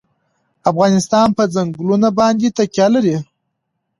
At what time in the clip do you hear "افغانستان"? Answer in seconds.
0.71-1.27